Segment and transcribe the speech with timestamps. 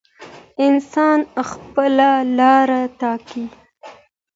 [0.65, 1.19] انسان
[1.49, 3.43] خپله لاره ټاکي.